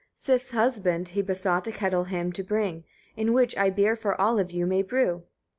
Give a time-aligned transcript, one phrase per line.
[0.15, 4.39] Sif's husband he besought a kettle him to bring, "in which I beer for all
[4.39, 5.25] of you may brew."